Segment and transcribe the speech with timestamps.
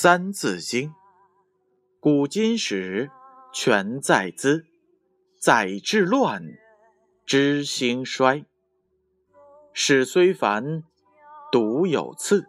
[0.00, 0.90] 三字经》，
[1.98, 3.10] 古今史
[3.52, 4.64] 全在兹，
[5.40, 6.56] 载治乱，
[7.26, 8.44] 知兴衰。
[9.72, 10.84] 史虽繁，
[11.50, 12.42] 读有次。《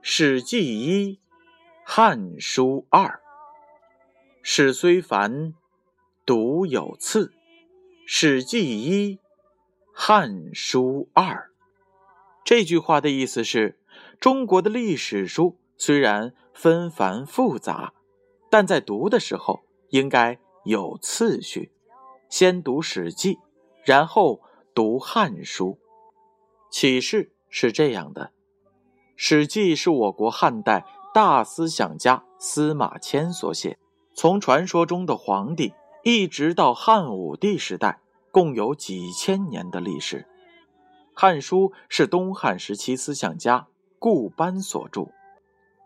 [0.00, 1.16] 史记》一，
[1.84, 3.20] 《汉书》二。
[4.42, 5.52] 史虽繁，
[6.24, 7.26] 读有次。
[8.06, 9.16] 《史记》一，
[9.92, 11.50] 《汉书》二。
[12.42, 13.78] 这句话的意思是：
[14.18, 17.94] 中国的历史书虽然纷繁复杂，
[18.50, 21.72] 但在读的时候应该有次序，
[22.28, 23.36] 先读《史记》，
[23.82, 24.42] 然后
[24.74, 25.78] 读《汉书》。
[26.70, 28.26] 启示是这样的：
[29.16, 33.78] 《史记》是我国汉代大思想家司马迁所写，
[34.12, 35.72] 从传说中的皇帝
[36.04, 38.00] 一直到汉武帝时代，
[38.30, 40.18] 共有几千年的历史。
[41.14, 43.66] 《汉书》是东汉时期思想家
[43.98, 45.08] 顾班所著，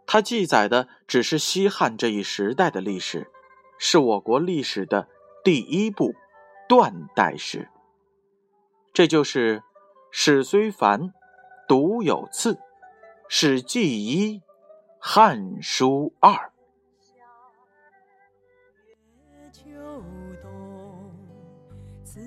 [0.07, 3.31] 它记载的只是西汉这一时代的历史，
[3.79, 5.09] 是我国历史的
[5.43, 6.15] 第一部
[6.69, 7.69] 断代史。
[8.93, 9.63] 这就是。
[10.17, 11.13] 史虽繁，
[11.67, 12.55] 读有次。
[13.29, 14.39] 《史记》一，
[15.01, 16.53] 《汉书》二。
[22.05, 22.21] 似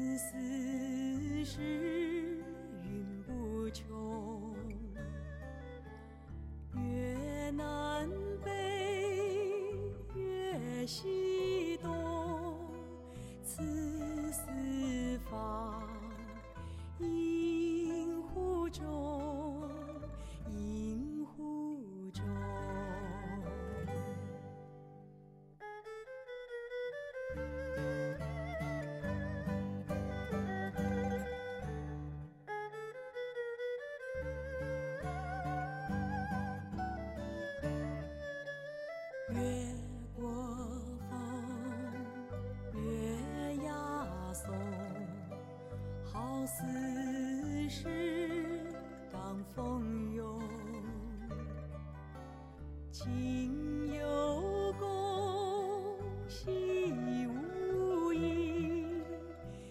[53.07, 55.97] 心有共
[56.28, 58.85] 心无疑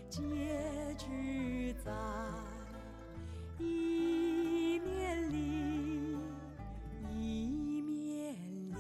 [0.09, 0.23] 结
[0.97, 1.93] 局在
[3.59, 6.17] 一面里
[7.11, 8.35] 一面
[8.71, 8.75] 里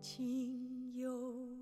[0.00, 1.55] 情有